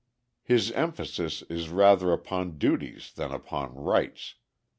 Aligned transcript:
His 0.41 0.71
emphasis 0.71 1.43
is 1.43 1.69
rather 1.69 2.11
upon 2.11 2.57
duties 2.57 3.13
than 3.13 3.29
upon 3.31 3.75
rights. 3.75 4.33